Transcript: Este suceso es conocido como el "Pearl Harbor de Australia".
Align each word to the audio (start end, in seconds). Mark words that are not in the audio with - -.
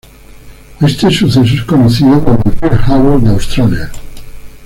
Este 0.81 1.11
suceso 1.11 1.43
es 1.43 1.61
conocido 1.63 2.23
como 2.23 2.41
el 2.43 2.53
"Pearl 2.53 2.79
Harbor 2.87 3.21
de 3.21 3.29
Australia". 3.29 3.91